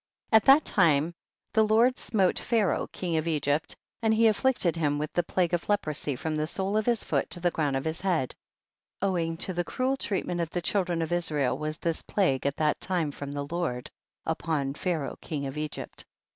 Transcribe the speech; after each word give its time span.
25. 0.29 0.39
At 0.41 0.45
that 0.47 0.65
time 0.65 1.13
the 1.53 1.63
Lord 1.63 1.99
smote 1.99 2.39
Pharaoh 2.39 2.87
king 2.91 3.17
of 3.17 3.27
Egypt, 3.27 3.75
and 4.01 4.11
he 4.15 4.25
af 4.25 4.37
flicted 4.41 4.75
him 4.75 4.97
with 4.97 5.13
the 5.13 5.21
plague 5.21 5.53
of 5.53 5.67
lepro 5.67 5.95
sy 5.95 6.15
from 6.15 6.33
the 6.35 6.47
sole 6.47 6.75
of 6.75 6.87
his 6.87 7.03
foot 7.03 7.29
to 7.29 7.39
the 7.39 7.51
crown 7.51 7.75
of 7.75 7.85
his 7.85 8.01
head; 8.01 8.33
owing 9.03 9.37
to 9.37 9.53
the 9.53 9.63
cruel 9.63 9.95
treatment 9.97 10.41
of 10.41 10.49
the 10.49 10.61
children 10.63 11.03
of 11.03 11.11
Israel 11.11 11.55
was 11.55 11.77
this 11.77 12.01
plague 12.01 12.47
at 12.47 12.57
that 12.57 12.81
time 12.81 13.11
from 13.11 13.31
the 13.31 13.45
Lord 13.51 13.91
upon 14.25 14.73
Pharaoh 14.73 15.19
king 15.21 15.45
of 15.45 15.55
Egypt. 15.55 16.03